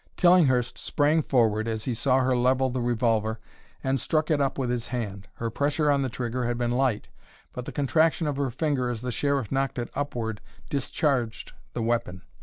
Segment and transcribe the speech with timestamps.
[0.17, 3.39] Tillinghurst sprang forward as he saw her level the revolver
[3.83, 5.27] and struck it up with his hand.
[5.35, 7.09] Her pressure on the trigger had been light,
[7.53, 10.41] but the contraction of her finger as the Sheriff knocked it upward
[10.71, 12.23] discharged the weapon.